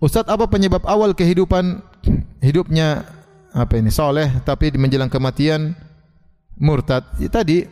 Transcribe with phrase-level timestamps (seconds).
[0.00, 1.84] Ustaz, apa penyebab awal kehidupan
[2.40, 3.04] hidupnya
[3.52, 5.76] apa ini soleh tapi menjelang kematian
[6.56, 7.04] murtad?
[7.20, 7.68] Ya, tadi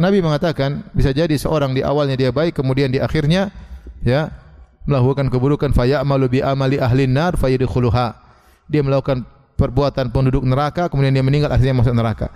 [0.00, 3.52] Nabi mengatakan bisa jadi seorang di awalnya dia baik kemudian di akhirnya
[4.00, 4.32] ya
[4.88, 8.16] melakukan keburukan fayamalu bi amali ahli nar fayadkhuluha.
[8.72, 9.28] Dia melakukan
[9.60, 12.32] perbuatan penduduk neraka kemudian dia meninggal akhirnya masuk neraka.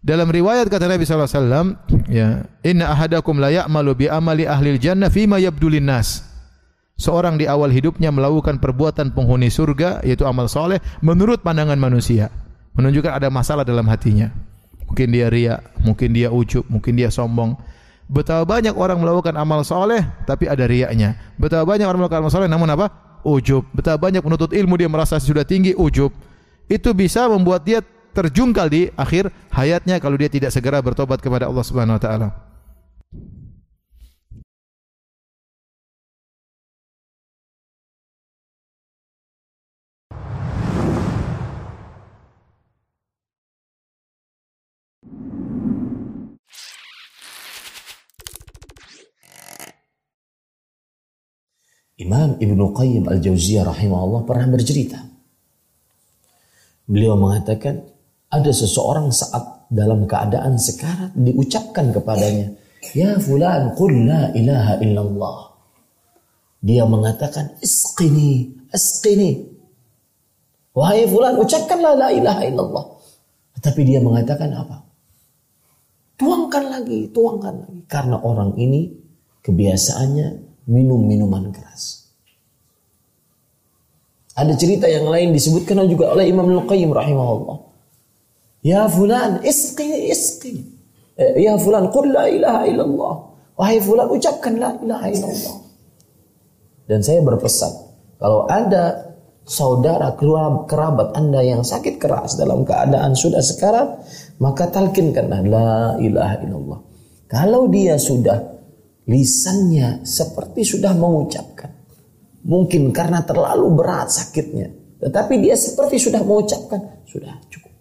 [0.00, 1.66] Dalam riwayat kata Nabi sallallahu alaihi wasallam,
[2.08, 2.28] ya,
[2.64, 6.35] inna ahadakum la ya'malu bi amali ahli jannah fima yabdulin nas.
[6.96, 12.32] Seorang di awal hidupnya melakukan perbuatan penghuni surga yaitu amal soleh menurut pandangan manusia,
[12.72, 14.32] menunjukkan ada masalah dalam hatinya.
[14.88, 17.52] Mungkin dia ria, mungkin dia ujub, mungkin dia sombong.
[18.08, 21.20] Betapa banyak orang melakukan amal soleh tapi ada riaknya.
[21.36, 22.88] Betapa banyak orang melakukan amal soleh namun apa?
[23.28, 23.68] Ujub.
[23.76, 26.14] Betapa banyak menuntut ilmu dia merasa sudah tinggi ujub.
[26.64, 27.84] Itu bisa membuat dia
[28.16, 32.45] terjungkal di akhir hayatnya kalau dia tidak segera bertobat kepada Allah Subhanahu wa taala.
[51.96, 55.00] Imam Ibnu Qayyim Al-Jauziyah rahimahullah pernah bercerita.
[56.84, 57.88] Beliau mengatakan
[58.28, 62.52] ada seseorang saat dalam keadaan sekarat diucapkan kepadanya,
[62.92, 65.38] "Ya fulan, qul la ilaha illallah."
[66.60, 69.56] Dia mengatakan, "Isqini, isqini."
[70.76, 72.84] Wahai fulan, ucapkanlah la ilaha illallah.
[73.56, 74.84] Tapi dia mengatakan apa?
[76.20, 77.80] Tuangkan lagi, tuangkan lagi.
[77.88, 78.92] Karena orang ini
[79.40, 80.28] kebiasaannya
[80.66, 82.06] minum minuman keras.
[84.36, 87.56] Ada cerita yang lain disebutkan juga oleh Imam Al-Qayyim rahimahullah.
[88.60, 90.60] Ya fulan, isqi, isqi.
[91.16, 93.14] Eh, ya fulan, qul la ilaha illallah.
[93.56, 95.56] Wahai fulan, ucapkan la ilaha illallah.
[96.84, 97.72] Dan saya berpesan,
[98.20, 99.16] kalau ada
[99.48, 100.12] saudara
[100.68, 104.04] kerabat Anda yang sakit keras dalam keadaan sudah sekarat,
[104.42, 106.80] maka talkinkanlah la ilaha illallah.
[107.30, 108.55] Kalau dia sudah
[109.06, 111.70] lisannya seperti sudah mengucapkan.
[112.46, 114.70] Mungkin karena terlalu berat sakitnya.
[115.02, 117.02] Tetapi dia seperti sudah mengucapkan.
[117.06, 117.74] Sudah cukup.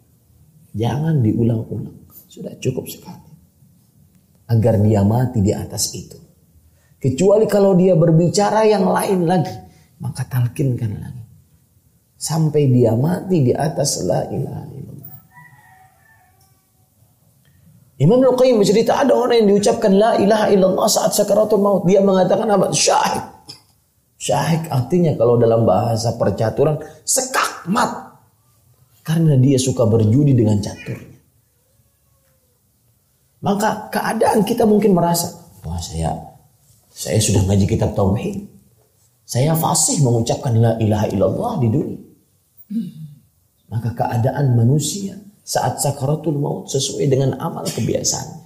[0.74, 2.10] Jangan diulang-ulang.
[2.30, 3.34] Sudah cukup sekali.
[4.50, 6.18] Agar dia mati di atas itu.
[7.02, 9.54] Kecuali kalau dia berbicara yang lain lagi.
[10.02, 11.26] Maka talkinkan lagi.
[12.18, 14.75] Sampai dia mati di atas la ilaha
[17.96, 21.88] Imam Al-Qayyim bercerita ada orang yang diucapkan la ilaha illallah saat sakaratul maut.
[21.88, 22.68] Dia mengatakan apa?
[22.76, 23.24] Syahik.
[24.20, 26.76] Syahik artinya kalau dalam bahasa percaturan
[27.08, 28.20] sekakmat.
[29.06, 31.16] Karena dia suka berjudi dengan caturnya.
[33.46, 35.30] Maka keadaan kita mungkin merasa,
[35.62, 36.18] wah saya
[36.90, 38.50] saya sudah ngaji kitab tauhid.
[39.24, 42.02] Saya fasih mengucapkan la ilaha illallah di dunia.
[43.70, 48.44] Maka keadaan manusia saat sakaratul maut sesuai dengan amal kebiasaannya.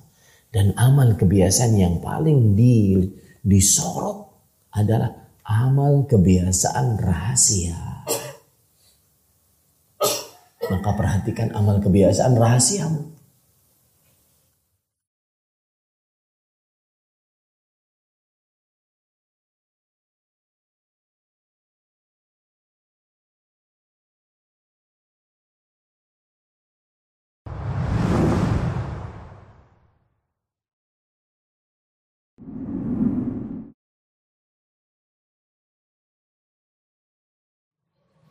[0.49, 2.99] Dan amal kebiasaan yang paling di,
[3.45, 4.27] disorot
[4.75, 7.77] adalah amal kebiasaan rahasia.
[10.69, 13.19] Maka perhatikan amal kebiasaan rahasiamu.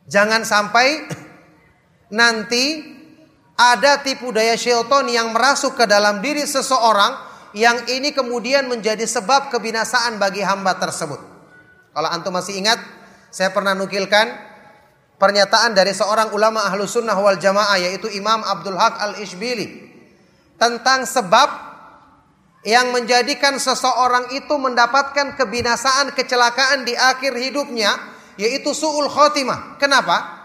[0.09, 1.05] Jangan sampai
[2.09, 2.97] nanti
[3.59, 9.53] ada tipu daya syaitan yang merasuk ke dalam diri seseorang yang ini kemudian menjadi sebab
[9.53, 11.21] kebinasaan bagi hamba tersebut.
[11.93, 12.81] Kalau antum masih ingat,
[13.29, 14.33] saya pernah nukilkan
[15.21, 19.91] pernyataan dari seorang ulama ahlu sunnah wal jamaah yaitu Imam Abdul Haq al-Ishbili
[20.57, 21.69] tentang sebab
[22.67, 29.77] yang menjadikan seseorang itu mendapatkan kebinasaan kecelakaan di akhir hidupnya yaitu su'ul khotimah.
[29.77, 30.39] Kenapa?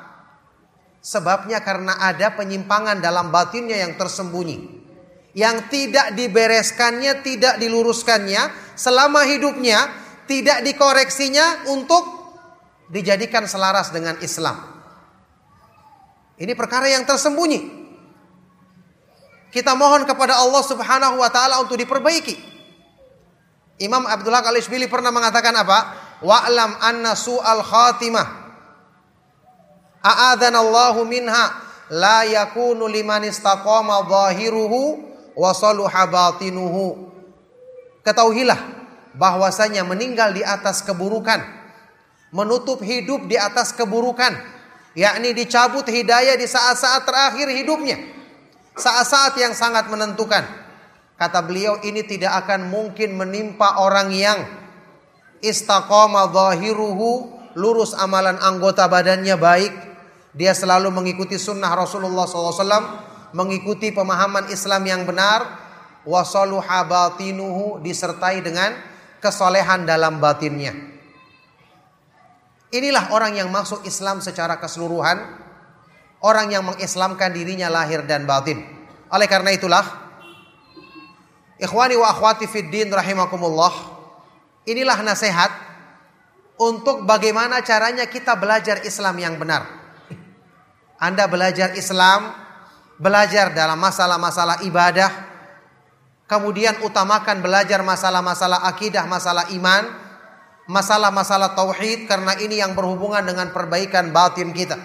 [0.99, 4.81] Sebabnya karena ada penyimpangan dalam batinnya yang tersembunyi.
[5.33, 9.89] Yang tidak dibereskannya, tidak diluruskannya selama hidupnya,
[10.25, 12.05] tidak dikoreksinya untuk
[12.89, 14.61] dijadikan selaras dengan Islam.
[16.37, 17.85] Ini perkara yang tersembunyi.
[19.53, 22.53] Kita mohon kepada Allah Subhanahu wa taala untuk diperbaiki.
[23.81, 26.02] Imam Abdullah Al-Ishbili pernah mengatakan apa?
[26.23, 28.27] Wa'lam anna su'al khatimah.
[30.03, 31.59] A'adhan Allahu minha
[31.91, 35.03] la yakunu liman istaqama zahiruhu
[35.35, 37.11] wa saluha batinuhu.
[38.07, 38.59] Ketahuilah
[39.15, 41.63] bahwasanya meninggal di atas keburukan
[42.33, 44.33] menutup hidup di atas keburukan,
[44.97, 48.01] yakni dicabut hidayah di saat-saat terakhir hidupnya.
[48.73, 50.41] Saat-saat yang sangat menentukan.
[51.13, 54.41] Kata beliau ini tidak akan mungkin menimpa orang yang
[55.43, 59.73] istaqama zahiruhu, lurus amalan anggota badannya baik.
[60.33, 62.57] Dia selalu mengikuti sunnah Rasulullah SAW,
[63.35, 65.45] mengikuti pemahaman Islam yang benar,
[66.07, 68.73] wasaluha batinuhu disertai dengan
[69.21, 70.73] kesolehan dalam batinnya.
[72.73, 75.21] Inilah orang yang masuk Islam secara keseluruhan,
[76.25, 78.65] orang yang mengislamkan dirinya lahir dan batin.
[79.13, 79.85] Oleh karena itulah,
[81.61, 83.92] ikhwani wa akhwati fid din rahimakumullah,
[84.67, 85.51] inilah nasihat
[86.59, 89.65] untuk bagaimana caranya kita belajar Islam yang benar.
[91.01, 92.31] Anda belajar Islam,
[92.95, 95.11] belajar dalam masalah-masalah ibadah,
[96.31, 99.83] kemudian utamakan belajar masalah-masalah akidah, masalah iman,
[100.71, 104.79] masalah-masalah tauhid karena ini yang berhubungan dengan perbaikan batin kita.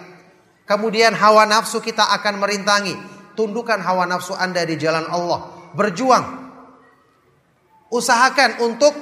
[0.68, 2.92] Kemudian hawa nafsu kita akan merintangi.
[3.32, 5.72] Tundukkan hawa nafsu Anda di jalan Allah.
[5.72, 6.50] Berjuang.
[7.88, 8.92] Usahakan untuk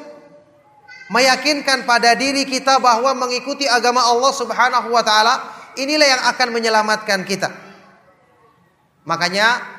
[1.10, 5.34] meyakinkan pada diri kita bahwa mengikuti agama Allah Subhanahu wa taala
[5.78, 7.52] inilah yang akan menyelamatkan kita.
[9.06, 9.76] Makanya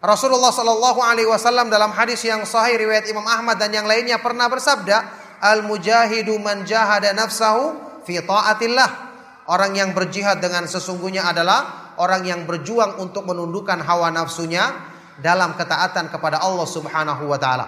[0.00, 4.48] Rasulullah Shallallahu alaihi wasallam dalam hadis yang sahih riwayat Imam Ahmad dan yang lainnya pernah
[4.48, 7.76] bersabda, Al-mujahidu man jahada nafsahu
[8.08, 9.04] fi taatillah.
[9.46, 14.72] Orang yang berjihad dengan sesungguhnya adalah orang yang berjuang untuk menundukkan hawa nafsunya
[15.20, 17.66] dalam ketaatan kepada Allah Subhanahu wa taala.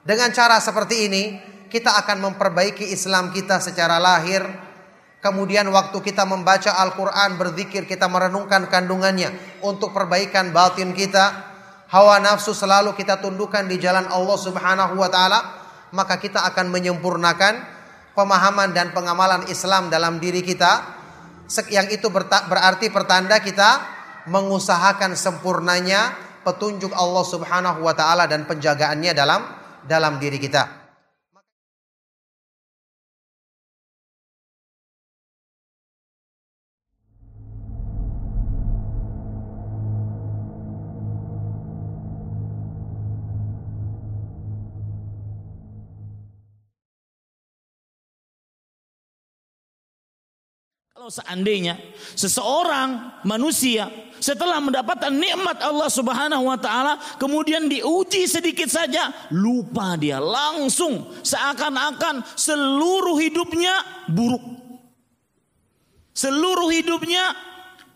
[0.00, 1.22] Dengan cara seperti ini,
[1.70, 4.42] kita akan memperbaiki Islam kita secara lahir.
[5.20, 9.30] Kemudian waktu kita membaca Al-Quran, berzikir, kita merenungkan kandungannya
[9.62, 11.48] untuk perbaikan batin kita.
[11.92, 17.54] Hawa nafsu selalu kita tundukkan di jalan Allah Subhanahu wa taala maka kita akan menyempurnakan
[18.14, 20.98] pemahaman dan pengamalan Islam dalam diri kita.
[21.66, 23.82] Yang itu berarti pertanda kita
[24.30, 26.14] mengusahakan sempurnanya
[26.46, 29.42] petunjuk Allah Subhanahu wa taala dan penjagaannya dalam
[29.82, 30.79] dalam diri kita.
[51.00, 51.80] Kalau seandainya
[52.12, 53.88] seseorang manusia
[54.20, 62.20] setelah mendapatkan nikmat Allah Subhanahu wa taala kemudian diuji sedikit saja lupa dia langsung seakan-akan
[62.36, 63.72] seluruh hidupnya
[64.12, 64.44] buruk.
[66.12, 67.32] Seluruh hidupnya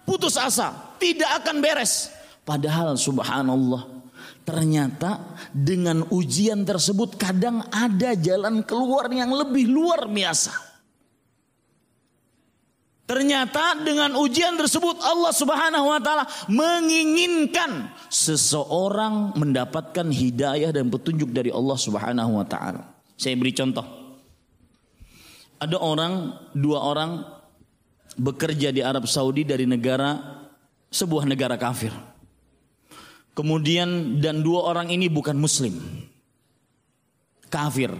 [0.08, 2.08] putus asa, tidak akan beres.
[2.40, 3.84] Padahal subhanallah
[4.48, 5.20] ternyata
[5.52, 10.73] dengan ujian tersebut kadang ada jalan keluar yang lebih luar biasa.
[13.04, 21.52] Ternyata dengan ujian tersebut Allah Subhanahu wa taala menginginkan seseorang mendapatkan hidayah dan petunjuk dari
[21.52, 22.96] Allah Subhanahu wa taala.
[23.20, 23.84] Saya beri contoh.
[25.60, 27.10] Ada orang, dua orang
[28.16, 30.40] bekerja di Arab Saudi dari negara
[30.88, 31.92] sebuah negara kafir.
[33.36, 35.76] Kemudian dan dua orang ini bukan muslim.
[37.52, 37.92] Kafir.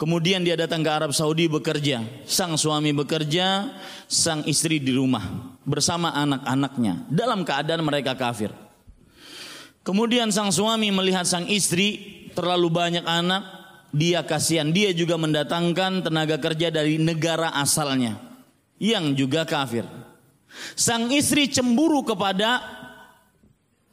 [0.00, 2.02] Kemudian dia datang ke Arab Saudi bekerja.
[2.26, 3.70] Sang suami bekerja,
[4.10, 8.50] sang istri di rumah bersama anak-anaknya dalam keadaan mereka kafir.
[9.82, 13.42] Kemudian sang suami melihat sang istri terlalu banyak anak,
[13.94, 14.70] dia kasihan.
[14.70, 18.18] Dia juga mendatangkan tenaga kerja dari negara asalnya
[18.82, 19.86] yang juga kafir.
[20.74, 22.58] Sang istri cemburu kepada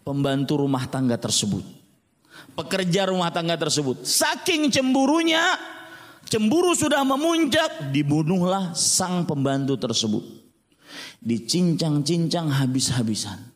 [0.02, 1.62] pembantu rumah tangga tersebut.
[2.58, 4.04] Pekerja rumah tangga tersebut.
[4.04, 5.40] Saking cemburunya
[6.30, 10.22] Cemburu sudah memuncak, dibunuhlah sang pembantu tersebut.
[11.26, 13.50] Dicincang-cincang habis-habisan.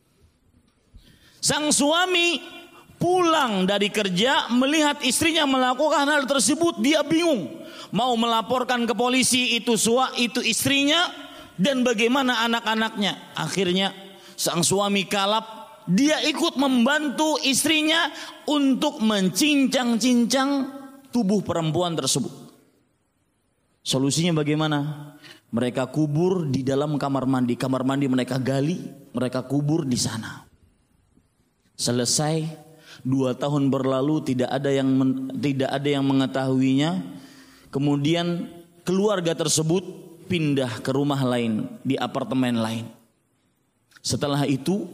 [1.38, 2.42] Sang suami
[2.98, 7.62] pulang dari kerja melihat istrinya melakukan hal tersebut, dia bingung.
[7.94, 11.14] Mau melaporkan ke polisi itu sua itu istrinya
[11.62, 13.38] dan bagaimana anak-anaknya.
[13.38, 13.94] Akhirnya
[14.34, 15.46] sang suami kalap,
[15.86, 18.10] dia ikut membantu istrinya
[18.50, 20.50] untuk mencincang-cincang
[21.14, 22.43] tubuh perempuan tersebut.
[23.84, 25.12] Solusinya bagaimana?
[25.52, 27.60] Mereka kubur di dalam kamar mandi.
[27.60, 28.80] Kamar mandi mereka gali,
[29.12, 30.48] mereka kubur di sana.
[31.76, 32.48] Selesai
[33.04, 34.88] dua tahun berlalu tidak ada yang
[35.36, 37.04] tidak ada yang mengetahuinya.
[37.70, 38.48] Kemudian
[38.88, 39.84] keluarga tersebut
[40.32, 42.88] pindah ke rumah lain di apartemen lain.
[44.00, 44.88] Setelah itu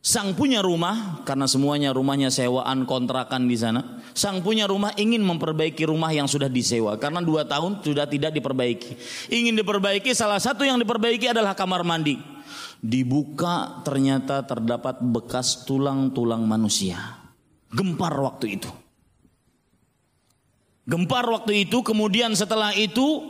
[0.00, 4.00] Sang punya rumah, karena semuanya rumahnya sewaan kontrakan di sana.
[4.16, 8.96] Sang punya rumah ingin memperbaiki rumah yang sudah disewa, karena dua tahun sudah tidak diperbaiki.
[9.28, 12.16] Ingin diperbaiki, salah satu yang diperbaiki adalah kamar mandi.
[12.80, 17.20] Dibuka ternyata terdapat bekas tulang-tulang manusia.
[17.68, 18.72] Gempar waktu itu.
[20.88, 23.20] Gempar waktu itu, kemudian setelah itu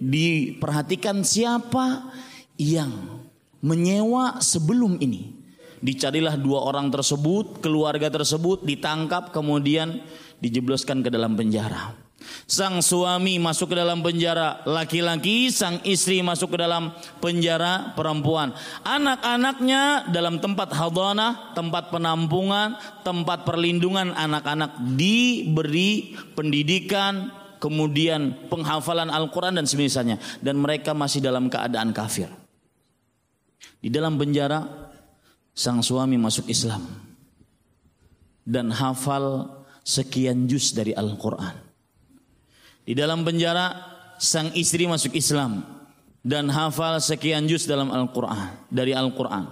[0.00, 2.08] diperhatikan siapa
[2.56, 3.20] yang
[3.60, 5.39] menyewa sebelum ini
[5.80, 10.04] Dicarilah dua orang tersebut, keluarga tersebut ditangkap kemudian
[10.40, 11.96] dijebloskan ke dalam penjara.
[12.44, 18.52] Sang suami masuk ke dalam penjara laki-laki, sang istri masuk ke dalam penjara perempuan.
[18.84, 29.64] Anak-anaknya dalam tempat hadana, tempat penampungan, tempat perlindungan anak-anak diberi pendidikan, kemudian penghafalan Al-Quran dan
[29.64, 30.20] semisalnya.
[30.44, 32.28] Dan mereka masih dalam keadaan kafir.
[33.80, 34.89] Di dalam penjara
[35.54, 36.82] sang suami masuk Islam
[38.46, 39.48] dan hafal
[39.84, 41.54] sekian juz dari Al-Quran.
[42.84, 43.70] Di dalam penjara
[44.18, 45.62] sang istri masuk Islam
[46.20, 49.46] dan hafal sekian juz dalam Al-Quran dari Al-Quran.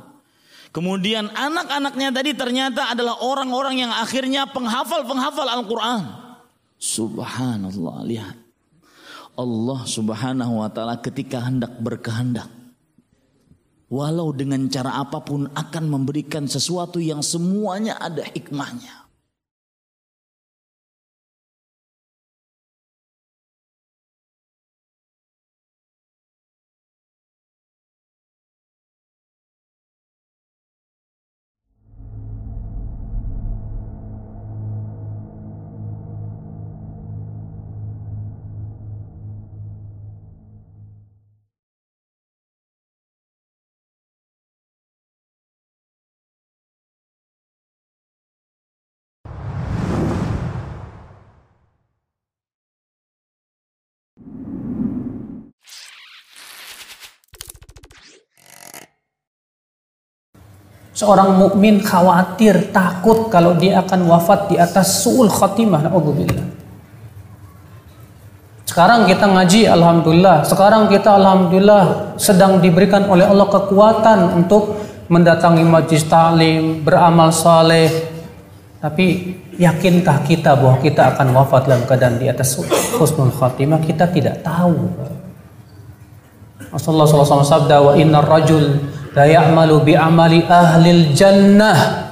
[0.69, 6.03] Kemudian anak-anaknya tadi ternyata adalah orang-orang yang akhirnya penghafal-penghafal Al-Quran.
[6.77, 8.37] Subhanallah, lihat.
[9.39, 12.51] Allah subhanahu wa ta'ala ketika hendak berkehendak
[13.89, 19.08] walau dengan cara apa pun akan memberikan sesuatu yang semuanya ada hikmahnya.
[60.99, 65.87] Seorang mukmin khawatir, takut kalau dia akan wafat di atas suul khatimah.
[65.87, 66.43] Alhamdulillah.
[68.67, 70.43] Sekarang kita ngaji, alhamdulillah.
[70.43, 74.75] Sekarang kita alhamdulillah sedang diberikan oleh Allah kekuatan untuk
[75.07, 78.11] mendatangi majlis taklim, beramal saleh.
[78.83, 82.59] Tapi yakinkah kita bahwa kita akan wafat dalam keadaan di atas
[82.99, 83.79] husnul khatimah?
[83.87, 84.75] Kita tidak tahu.
[86.75, 92.09] Rasulullah SAW sabda wa inna rajul la ya'malu bi amali ahlil jannah.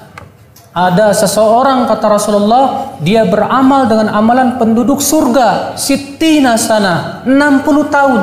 [0.76, 8.23] Ada seseorang kata Rasulullah dia beramal dengan amalan penduduk surga sitina sana 60 tahun.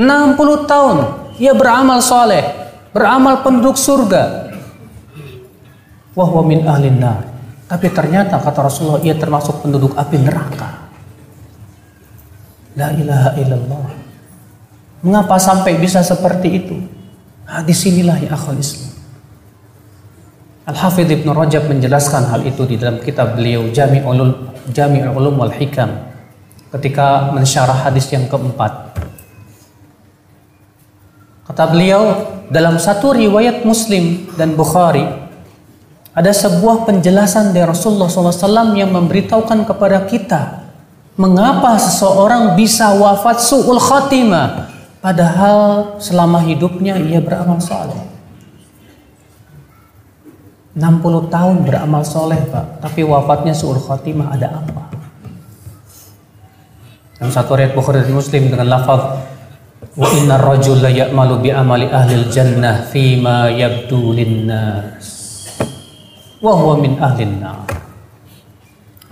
[0.00, 0.96] 60 tahun
[1.36, 2.48] ia beramal soleh
[2.96, 4.54] beramal penduduk surga.
[6.16, 7.28] Wahwa min ahlin nar.
[7.68, 10.88] Tapi ternyata kata Rasulullah ia termasuk penduduk api neraka.
[12.78, 13.86] La ilaha illallah.
[15.04, 17.03] Mengapa sampai bisa seperti itu
[17.44, 18.92] Nah, di sinilah ya akhul Islam.
[20.64, 24.32] Al-Hafidh Ibn Rajab menjelaskan hal itu di dalam kitab beliau Jami'ul
[24.72, 25.92] Jami'ul Ulum wal Hikam
[26.72, 28.96] ketika mensyarah hadis yang keempat.
[31.44, 32.02] Kata beliau,
[32.48, 35.04] dalam satu riwayat Muslim dan Bukhari
[36.16, 40.64] ada sebuah penjelasan dari Rasulullah SAW yang memberitahukan kepada kita
[41.20, 44.73] mengapa seseorang bisa wafat su'ul khatimah
[45.04, 48.08] Padahal selama hidupnya ia beramal soleh.
[50.72, 54.88] 60 tahun beramal soleh Pak, tapi wafatnya suul khatimah ada apa?
[57.20, 59.20] Dalam satu riwayat Bukhari dan Muslim dengan lafaz
[59.92, 65.04] wa inna rajul la ya'malu bi amali ahli jannah fima yabdu linnas
[66.40, 67.28] wa huwa min ahli.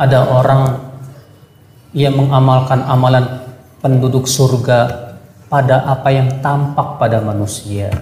[0.01, 0.73] Ada orang
[1.93, 3.45] yang mengamalkan amalan
[3.85, 5.02] penduduk surga
[5.53, 7.93] pada apa yang tampak pada manusia.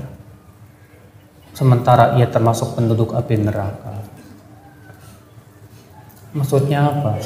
[1.50, 4.06] Sementara ia termasuk penduduk api neraka.
[6.30, 7.18] Maksudnya apa?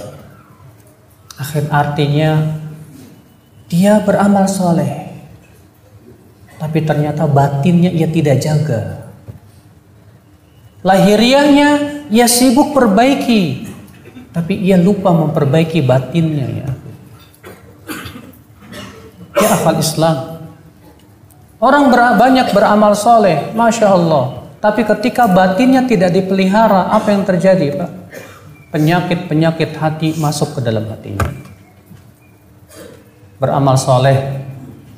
[1.36, 2.56] Akhir artinya
[3.68, 5.12] dia beramal soleh.
[6.56, 9.12] Tapi ternyata batinnya ia tidak jaga.
[10.80, 11.70] Lahiriahnya
[12.08, 13.68] ia sibuk perbaiki.
[14.32, 16.73] Tapi ia lupa memperbaiki batinnya ya
[19.38, 20.16] ya akal Islam.
[21.62, 24.44] Orang ber, banyak beramal soleh, masya Allah.
[24.60, 27.90] Tapi ketika batinnya tidak dipelihara, apa yang terjadi, Pak?
[28.72, 31.24] Penyakit-penyakit hati masuk ke dalam hatinya.
[33.38, 34.44] Beramal soleh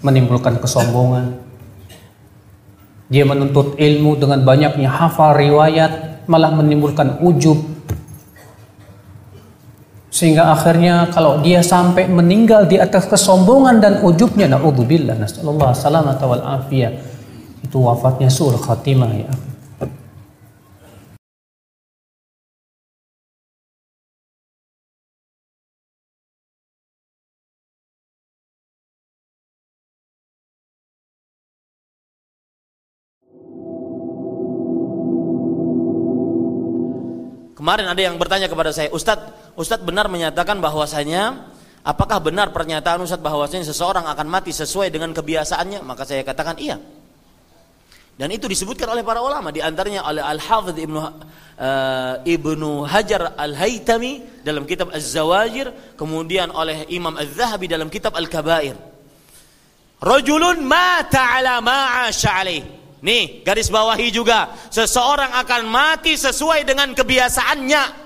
[0.00, 1.47] menimbulkan kesombongan,
[3.07, 7.75] Dia menuntut ilmu dengan banyaknya hafal riwayat, malah menimbulkan ujub.
[10.16, 16.40] Sehingga akhirnya kalau dia sampai meninggal di atas kesombongan dan ujubnya, naudzubillah, nasallallahu salamata wal
[16.40, 16.96] afiyah.
[17.61, 19.28] Itu wafatnya suul khatimah ya.
[37.56, 41.48] Kemarin ada yang bertanya kepada saya, Ustadz, Ustadz benar menyatakan bahwasanya
[41.80, 45.80] apakah benar pernyataan Ustadz bahwasanya seseorang akan mati sesuai dengan kebiasaannya?
[45.80, 46.76] Maka saya katakan iya.
[48.16, 51.10] Dan itu disebutkan oleh para ulama, di antaranya oleh Al-Hafidh Ibnu uh,
[52.25, 58.72] Ibnu Hajar Al-Haytami dalam kitab Az-Zawajir, kemudian oleh Imam Az-Zahabi dalam kitab Al-Kabair.
[60.00, 62.64] Rajulun mata ala ma'asha alaih.
[63.04, 64.48] Nih, garis bawahi juga.
[64.72, 68.05] Seseorang akan mati sesuai dengan kebiasaannya.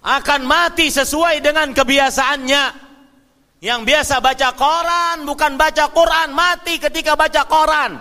[0.00, 2.88] Akan mati sesuai dengan kebiasaannya.
[3.60, 7.92] Yang biasa baca koran, bukan baca Quran, mati ketika baca koran.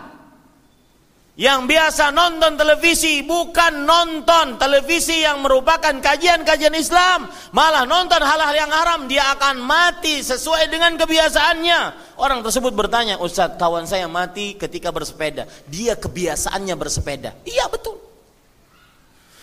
[1.39, 8.67] Yang biasa nonton televisi, bukan nonton televisi yang merupakan kajian-kajian Islam, malah nonton hal-hal yang
[8.67, 11.79] haram, dia akan mati sesuai dengan kebiasaannya.
[12.19, 15.47] Orang tersebut bertanya, Ustadz kawan saya mati ketika bersepeda.
[15.71, 17.31] Dia kebiasaannya bersepeda.
[17.47, 17.95] Iya betul.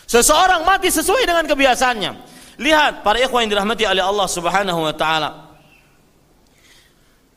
[0.04, 2.35] Seseorang mati sesuai dengan kebiasaannya.
[2.56, 5.30] Lihat para ikhwan yang dirahmati oleh Allah Subhanahu wa taala.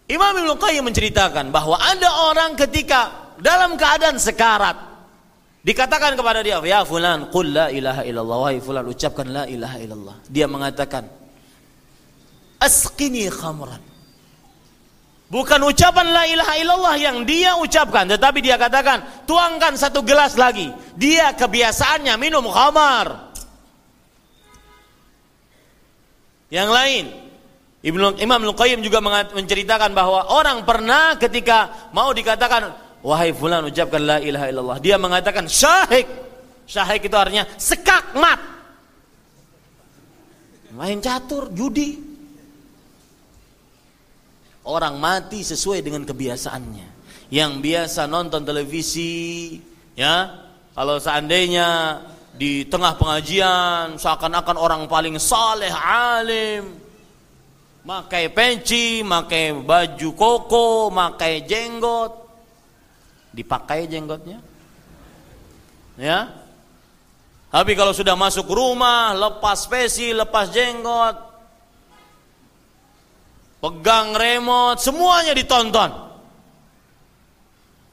[0.10, 4.74] Imam Ibnu Qayyim menceritakan bahwa ada orang ketika dalam keadaan sekarat
[5.62, 10.16] dikatakan kepada dia, "Ya fulan, qul la ilaha illallah." Wahai fulan, ucapkan la ilaha illallah.
[10.26, 11.06] Dia mengatakan,
[12.58, 13.90] "Asqini khamran."
[15.30, 20.74] Bukan ucapan la ilaha illallah yang dia ucapkan, tetapi dia katakan, tuangkan satu gelas lagi.
[20.98, 23.29] Dia kebiasaannya minum khamar.
[26.50, 27.06] Yang lain,
[27.86, 32.74] Ibnu Imam Al-Qayyim juga menceritakan bahwa orang pernah ketika mau dikatakan,
[33.06, 36.06] wahai fulan ucapkan la ilaha illallah, dia mengatakan syahik.
[36.70, 38.38] Syahik itu artinya sekakmat.
[40.70, 42.10] Main catur, judi,
[44.70, 46.88] Orang mati sesuai dengan kebiasaannya.
[47.34, 49.58] Yang biasa nonton televisi,
[49.98, 50.46] ya,
[50.78, 51.98] kalau seandainya
[52.40, 56.72] di tengah pengajian seakan-akan orang paling saleh, alim,
[57.84, 62.16] makai peci, makai baju koko, makai jenggot,
[63.36, 64.40] dipakai jenggotnya,
[66.00, 66.32] ya.
[67.52, 71.20] Tapi kalau sudah masuk rumah, lepas peci, lepas jenggot,
[73.60, 75.92] pegang remote, semuanya ditonton.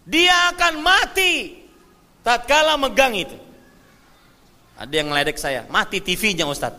[0.06, 1.66] Dia akan mati
[2.22, 3.45] tatkala megang itu.
[4.76, 6.76] Ada yang ngeledek saya, mati TV-nya Ustaz.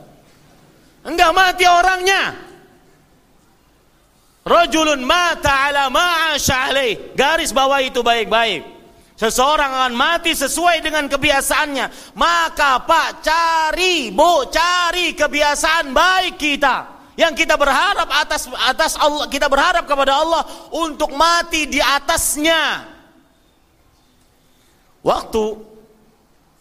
[1.02, 2.36] Enggak mati orangnya.
[4.48, 6.72] Rajulun mata ala ma'asha.
[7.18, 8.64] Garis bawah itu baik-baik.
[9.18, 12.14] Seseorang akan mati sesuai dengan kebiasaannya.
[12.14, 19.50] Maka Pak cari, Bu, cari kebiasaan baik kita yang kita berharap atas atas Allah kita
[19.50, 22.86] berharap kepada Allah untuk mati di atasnya
[25.02, 25.58] waktu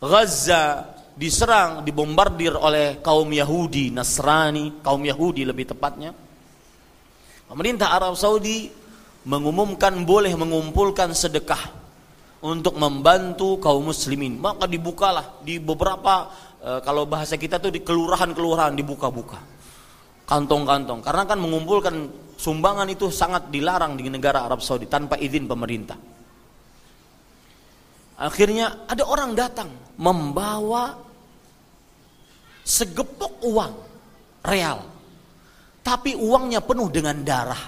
[0.01, 6.13] Gaza diserang dibombardir oleh kaum Yahudi Nasrani kaum Yahudi lebih tepatnya.
[7.49, 8.69] Pemerintah Arab Saudi
[9.25, 11.73] mengumumkan boleh mengumpulkan sedekah
[12.45, 14.37] untuk membantu kaum muslimin.
[14.37, 16.29] Maka dibukalah di beberapa
[16.61, 19.41] eh, kalau bahasa kita tuh di kelurahan-kelurahan dibuka-buka.
[20.27, 21.07] Kantong-kantong.
[21.07, 21.95] Karena kan mengumpulkan
[22.35, 25.97] sumbangan itu sangat dilarang di negara Arab Saudi tanpa izin pemerintah.
[28.17, 31.06] Akhirnya ada orang datang membawa
[32.67, 33.73] segepok uang
[34.43, 34.83] real.
[35.87, 37.63] Tapi uangnya penuh dengan darah.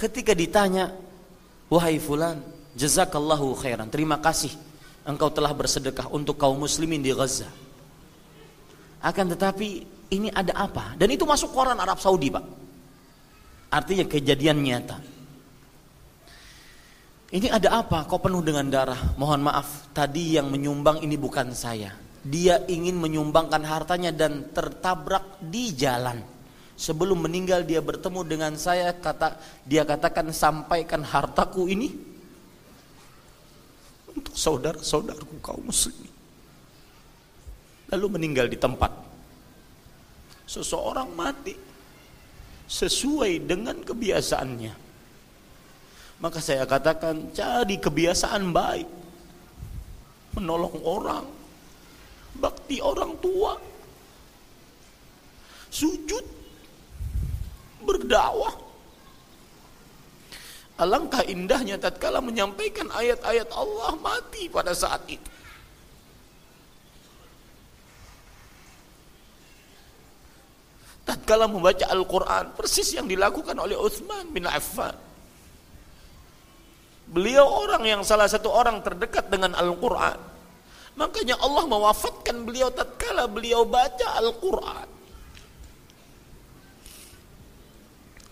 [0.00, 0.88] Ketika ditanya,
[1.68, 2.40] "Wahai fulan,
[2.72, 3.92] jazakallahu khairan.
[3.92, 4.56] Terima kasih
[5.04, 7.52] engkau telah bersedekah untuk kaum muslimin di Gaza."
[9.04, 10.96] Akan tetapi ini ada apa?
[10.96, 12.44] Dan itu masuk koran Arab Saudi, Pak.
[13.70, 14.98] Artinya kejadian nyata.
[17.30, 18.08] Ini ada apa?
[18.08, 18.98] Kok penuh dengan darah?
[19.14, 21.94] Mohon maaf, tadi yang menyumbang ini bukan saya.
[22.20, 26.20] Dia ingin menyumbangkan hartanya dan tertabrak di jalan.
[26.76, 29.36] Sebelum meninggal dia bertemu dengan saya, kata
[29.68, 31.92] dia katakan sampaikan hartaku ini
[34.16, 36.12] untuk saudara-saudaraku kaum muslimin.
[37.92, 38.92] Lalu meninggal di tempat
[40.44, 41.54] seseorang mati
[42.70, 44.74] sesuai dengan kebiasaannya.
[46.20, 48.88] Maka saya katakan jadi kebiasaan baik.
[50.36, 51.39] Menolong orang.
[52.38, 53.56] Bakti orang tua.
[55.72, 56.26] Sujud.
[57.82, 58.54] Berdakwah.
[60.80, 65.30] Alangkah indahnya tatkala menyampaikan ayat-ayat Allah mati pada saat itu.
[71.10, 74.94] tatkala membaca Al-Quran persis yang dilakukan oleh Uthman bin Affan
[77.10, 80.29] beliau orang yang salah satu orang terdekat dengan Al-Quran
[81.00, 84.88] makanya Allah mewafatkan beliau tatkala beliau baca Al-Quran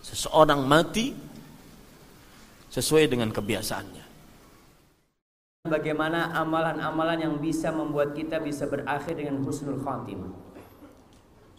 [0.04, 1.16] seseorang mati
[2.68, 4.08] sesuai dengan kebiasaannya
[5.68, 10.32] Bagaimana amalan-amalan yang bisa membuat kita bisa berakhir dengan husnul khatimah.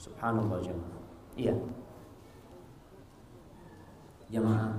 [0.02, 1.00] Subhanallah jemaah.
[1.38, 1.56] Iya.
[4.34, 4.72] Jemaah.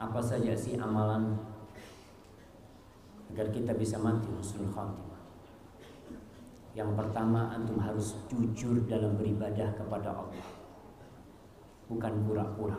[0.00, 1.36] Apa saja sih amalan
[3.30, 5.22] agar kita bisa mati husnul khatimah?
[6.74, 10.46] Yang pertama antum harus jujur dalam beribadah kepada Allah.
[11.90, 12.78] Bukan pura-pura.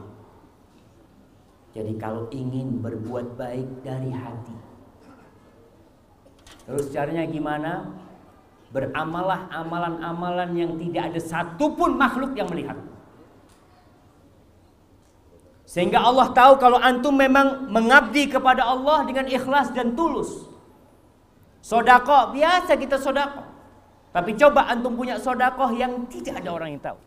[1.71, 4.55] Jadi kalau ingin berbuat baik dari hati.
[6.67, 7.95] Terus caranya gimana?
[8.71, 12.79] Beramalah amalan-amalan yang tidak ada satupun makhluk yang melihat.
[15.71, 20.51] Sehingga Allah tahu kalau antum memang mengabdi kepada Allah dengan ikhlas dan tulus.
[21.63, 23.47] Sodako, biasa kita sodako.
[24.11, 26.99] Tapi coba antum punya sodako yang tidak ada orang yang tahu.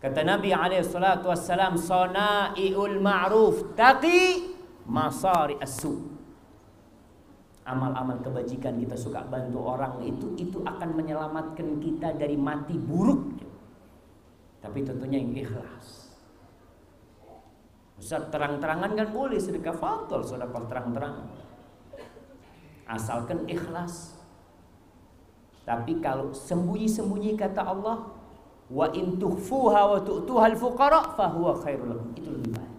[0.00, 4.48] Kata Nabi SAW, Sona'iul ma'ruf taqi
[4.88, 6.16] masari as-su'
[7.68, 13.36] amal-amal kebajikan kita suka bantu orang itu itu akan menyelamatkan kita dari mati buruk
[14.64, 16.07] tapi tentunya yang ikhlas
[17.98, 21.26] Ustaz terang-terangan kan boleh sedekah fadl sedekah terang-terangan
[22.88, 24.16] asalkan ikhlas
[25.66, 28.08] tapi kalau sembunyi-sembunyi kata Allah
[28.70, 32.74] wa in tukhfuha wa tu'tuhal fuqara fahuwa khairul lakum itu lebih baik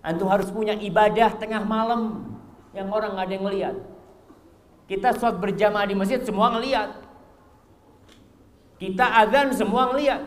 [0.00, 2.30] antum harus punya ibadah tengah malam
[2.70, 3.76] yang orang nggak ada yang lihat.
[4.86, 6.98] Kita sholat berjamaah di masjid semua ngelihat.
[8.78, 10.22] Kita azan semua ngelihat.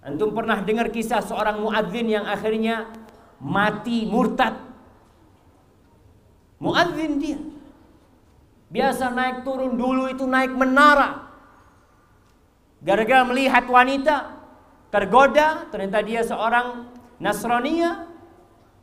[0.00, 2.88] Antum pernah dengar kisah seorang muadzin yang akhirnya
[3.36, 4.56] mati murtad.
[6.56, 7.40] Muadzin dia.
[8.70, 11.28] Biasa naik turun dulu itu naik menara.
[12.80, 14.40] Gara-gara melihat wanita
[14.88, 16.88] tergoda, ternyata dia seorang
[17.20, 18.08] Nasrania.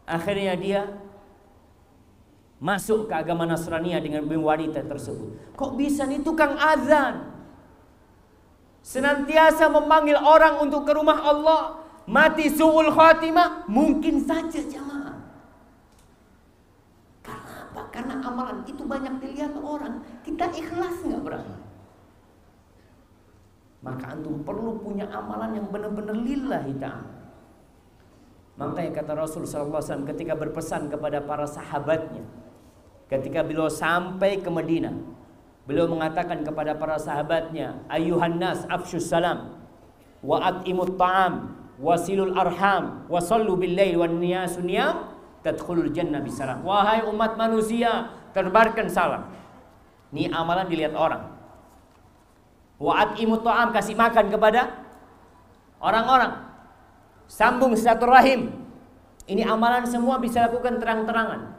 [0.05, 0.81] Akhirnya dia
[2.57, 5.57] masuk ke agama Nasrani dengan wanita tersebut.
[5.57, 7.36] Kok bisa nih tukang azan?
[8.87, 11.83] Senantiasa memanggil orang untuk ke rumah Allah.
[12.07, 13.67] Mati su'ul khatimah?
[13.67, 15.27] Mungkin saja jamaah.
[17.19, 17.81] Karena apa?
[17.91, 19.99] Karena amalan itu banyak dilihat orang.
[20.23, 21.59] Kita ikhlas nggak beramal?
[23.83, 27.11] Maka antum perlu punya amalan yang benar-benar lillahi ta'ala.
[28.55, 32.25] Makanya kata Rasul SAW ketika berpesan kepada para sahabatnya
[33.05, 34.97] ketika beliau sampai ke Madinah
[35.67, 39.59] beliau mengatakan kepada para sahabatnya ayuhan nas afshus salam
[40.23, 45.11] wa at'imut ta'am wasilul arham wa sallu bil lail wan niyasu niyam
[45.43, 49.33] tadkhulul jannah bisalam wahai umat manusia terbarkan salam.
[50.13, 51.25] Ini amalan dilihat orang.
[52.77, 54.85] Wa at'imut ta'am kasih makan kepada
[55.81, 56.45] orang-orang.
[57.25, 58.53] Sambung silaturahim.
[59.27, 61.57] Ini amalan semua bisa lakukan terang-terangan.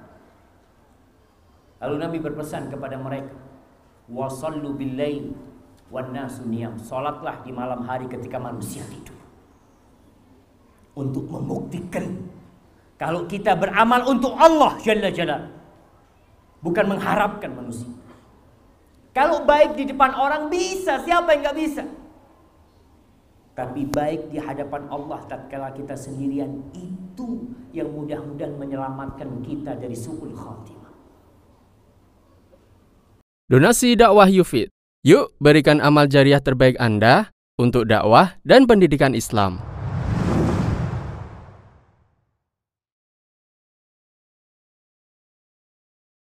[1.85, 3.35] Lalu Nabi berpesan kepada mereka,
[4.09, 5.33] "Wasallu billail
[5.93, 6.17] wan
[6.49, 9.17] niyam." Salatlah di malam hari ketika manusia tidur.
[10.99, 12.29] Untuk membuktikan
[12.99, 15.39] kalau kita beramal untuk Allah Jalla Jalla.
[16.59, 17.87] Bukan mengharapkan manusia.
[19.15, 21.85] Kalau baik di depan orang bisa, siapa yang nggak bisa?
[23.55, 30.31] Tapi baik di hadapan Allah tatkala kita sendirian itu yang mudah-mudahan menyelamatkan kita dari suul
[30.31, 30.88] khatimah.
[33.49, 34.69] Donasi dakwah Yufid.
[35.09, 39.65] Yuk berikan amal jariah terbaik Anda untuk dakwah dan pendidikan Islam.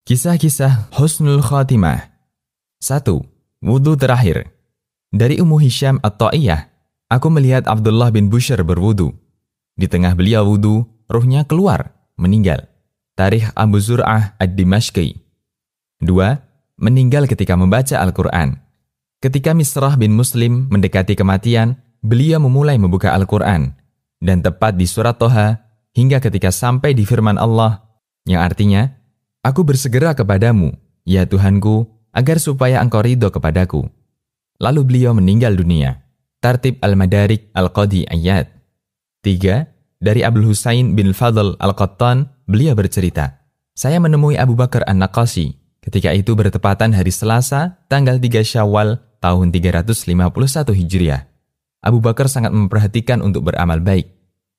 [0.10, 2.10] Kisah-kisah Husnul Khatimah
[2.82, 3.06] 1.
[3.70, 4.50] Wudhu terakhir
[5.14, 6.74] Dari Ummu Hisham At-Ta'iyah,
[7.06, 9.14] aku melihat Abdullah bin Bushr berwudu.
[9.78, 12.66] Di tengah beliau wudu, ruhnya keluar, meninggal.
[13.14, 15.22] Tarikh Abu Zur'ah Ad-Dimashqi
[16.02, 16.50] 2
[16.82, 18.58] meninggal ketika membaca Al-Quran.
[19.22, 23.78] Ketika Misrah bin Muslim mendekati kematian, beliau memulai membuka Al-Quran.
[24.22, 25.66] dan tepat di surat Toha
[25.98, 27.90] hingga ketika sampai di firman Allah
[28.30, 28.94] yang artinya,
[29.42, 30.78] Aku bersegera kepadamu,
[31.10, 33.90] ya Tuhanku, agar supaya engkau ridho kepadaku.
[34.62, 36.06] Lalu beliau meninggal dunia.
[36.38, 38.54] Tartib Al-Madarik Al-Qadi Ayat.
[39.26, 39.98] 3.
[39.98, 43.42] Dari Abdul Husain bin Fadl Al-Qattan, beliau bercerita,
[43.74, 50.74] Saya menemui Abu Bakar An-Naqasi ketika itu bertepatan hari Selasa, tanggal 3 Syawal tahun 351
[50.78, 51.28] Hijriah.
[51.82, 54.10] Abu Bakar sangat memperhatikan untuk beramal baik.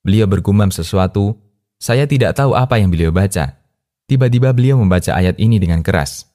[0.03, 1.39] Beliau bergumam sesuatu,
[1.79, 3.59] saya tidak tahu apa yang beliau baca.
[4.07, 6.27] Tiba-tiba beliau membaca ayat ini dengan keras.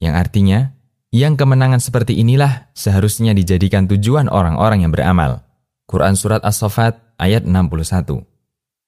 [0.00, 0.60] Yang artinya,
[1.12, 5.44] yang kemenangan seperti inilah seharusnya dijadikan tujuan orang-orang yang beramal.
[5.90, 8.29] Quran Surat As-Sofat ayat 61.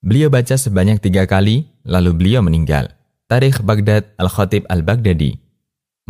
[0.02, 2.90] Beliau baca sebanyak tiga kali, lalu beliau meninggal.
[3.30, 5.38] Tarikh Baghdad Al-Khatib Al-Baghdadi.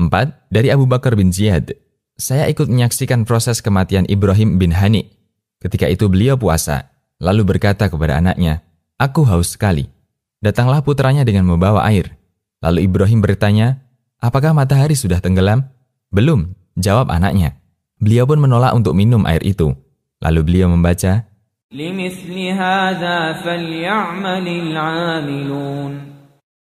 [0.00, 0.09] 4.
[0.48, 1.76] Dari Abu Bakar bin Ziyad.
[2.16, 5.12] Saya ikut menyaksikan proses kematian Ibrahim bin Hani.
[5.61, 6.88] Ketika itu beliau puasa,
[7.20, 8.64] lalu berkata kepada anaknya,
[8.96, 9.92] Aku haus sekali.
[10.40, 12.16] Datanglah putranya dengan membawa air.
[12.64, 13.85] Lalu Ibrahim bertanya,
[14.24, 15.68] Apakah matahari sudah tenggelam?
[16.09, 17.61] Belum, jawab anaknya.
[18.00, 19.76] Beliau pun menolak untuk minum air itu.
[20.24, 21.28] Lalu beliau membaca,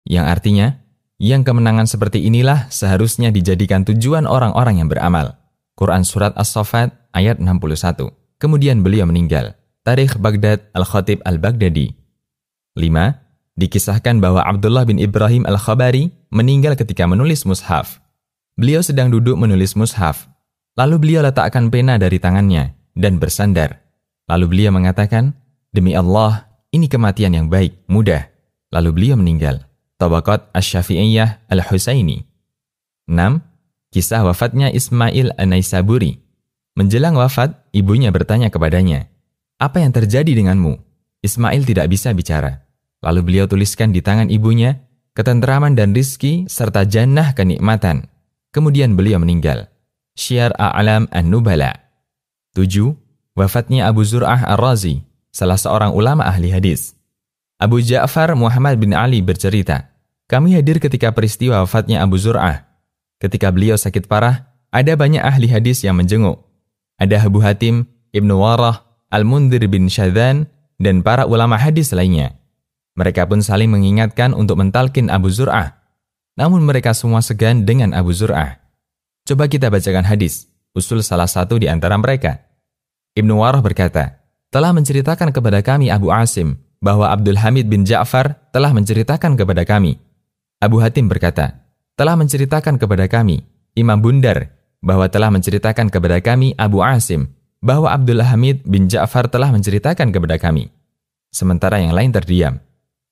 [0.08, 0.80] yang artinya,
[1.20, 5.36] yang kemenangan seperti inilah seharusnya dijadikan tujuan orang-orang yang beramal.
[5.76, 8.08] Quran Surat As-Sofat ayat 61.
[8.40, 9.52] Kemudian beliau meninggal.
[9.84, 11.92] Tarikh Baghdad Al-Khatib Al-Baghdadi.
[12.80, 12.80] 5.
[13.60, 18.00] Dikisahkan bahwa Abdullah bin Ibrahim Al-Khabari meninggal ketika menulis mushaf.
[18.56, 20.24] Beliau sedang duduk menulis mushaf.
[20.80, 23.85] Lalu beliau letakkan pena dari tangannya dan bersandar.
[24.26, 25.34] Lalu beliau mengatakan,
[25.70, 28.26] Demi Allah, ini kematian yang baik, mudah.
[28.72, 29.66] Lalu beliau meninggal.
[29.96, 32.26] Tabaqat Asy-Syafi'iyah Al-Husaini.
[33.06, 33.42] 6.
[33.94, 36.20] Kisah wafatnya Ismail An-Naisaburi.
[36.76, 39.08] Menjelang wafat, ibunya bertanya kepadanya,
[39.56, 40.76] apa yang terjadi denganmu?
[41.24, 42.68] Ismail tidak bisa bicara.
[43.00, 44.84] Lalu beliau tuliskan di tangan ibunya,
[45.16, 48.12] ketenteraman dan rizki serta jannah kenikmatan.
[48.52, 49.72] Kemudian beliau meninggal.
[50.12, 51.72] Syiar A'lam An-Nubala.
[52.52, 53.05] 7.
[53.36, 56.96] Wafatnya Abu Zur'ah Ar-Razi, salah seorang ulama ahli hadis.
[57.60, 59.92] Abu Ja'far Muhammad bin Ali bercerita,
[60.24, 62.64] kami hadir ketika peristiwa wafatnya Abu Zur'ah.
[63.20, 66.40] Ketika beliau sakit parah, ada banyak ahli hadis yang menjenguk.
[66.96, 67.84] Ada Abu Hatim,
[68.16, 70.48] Ibnu Warah, Al-Mundir bin Syadhan,
[70.80, 72.40] dan para ulama hadis lainnya.
[72.96, 75.76] Mereka pun saling mengingatkan untuk mentalkin Abu Zur'ah.
[76.40, 78.64] Namun mereka semua segan dengan Abu Zur'ah.
[79.28, 82.45] Coba kita bacakan hadis, usul salah satu di antara mereka.
[83.16, 84.20] Ibnu Warah berkata,
[84.52, 89.96] telah menceritakan kepada kami Abu Asim bahwa Abdul Hamid bin Ja'far telah menceritakan kepada kami.
[90.60, 91.64] Abu Hatim berkata,
[91.96, 93.40] telah menceritakan kepada kami
[93.72, 94.52] Imam Bundar
[94.84, 97.32] bahwa telah menceritakan kepada kami Abu Asim
[97.64, 100.68] bahwa Abdullah Hamid bin Ja'far telah menceritakan kepada kami.
[101.32, 102.60] Sementara yang lain terdiam.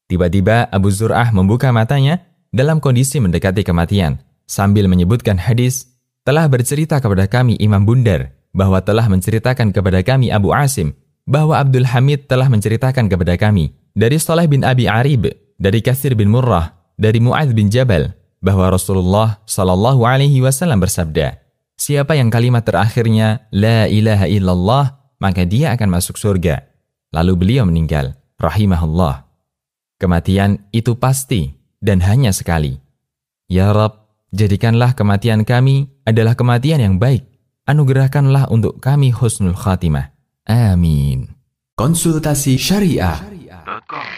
[0.05, 2.21] Tiba-tiba Abu Zur'ah membuka matanya
[2.53, 5.97] dalam kondisi mendekati kematian sambil menyebutkan hadis
[6.29, 10.95] telah bercerita kepada kami Imam Bundar bahwa telah menceritakan kepada kami Abu Asim
[11.27, 16.31] bahwa Abdul Hamid telah menceritakan kepada kami dari Saleh bin Abi Arib, dari Kathir bin
[16.31, 21.43] Murrah, dari Mu'adz bin Jabal bahwa Rasulullah Shallallahu alaihi wasallam bersabda,
[21.75, 24.85] Siapa yang kalimat terakhirnya La ilaha illallah,
[25.19, 26.63] maka dia akan masuk surga.
[27.11, 28.15] Lalu beliau meninggal.
[28.39, 29.27] Rahimahullah.
[29.99, 32.79] Kematian itu pasti dan hanya sekali.
[33.51, 37.27] Ya Rab, jadikanlah kematian kami adalah kematian yang baik
[37.65, 40.13] anugerahkanlah untuk kami husnul khatimah.
[40.45, 41.33] Amin.
[41.75, 43.19] Konsultasi syariah.
[43.19, 44.14] syariah.